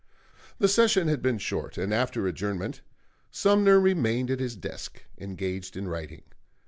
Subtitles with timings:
[0.57, 2.81] The session had been short, and after adjournment
[3.29, 6.23] Sumner remained at his desk, engaged in writing.